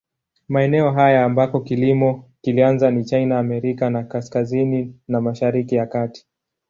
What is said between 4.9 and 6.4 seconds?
na Mashariki ya Kati.